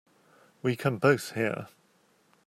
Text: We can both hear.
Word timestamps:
We 0.63 0.75
can 0.75 0.97
both 0.97 1.33
hear. 1.33 1.67